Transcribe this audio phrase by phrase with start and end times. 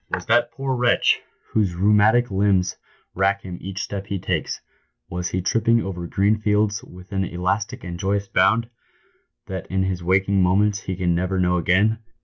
[0.09, 1.19] "Was that poor wretch,
[1.51, 2.75] whose rheumatic limbs
[3.13, 4.59] rack him each step he takes—
[5.11, 8.67] was he tripping over green fields with an elastic and joyous bound,
[9.45, 11.99] that in his waking moments he can never know again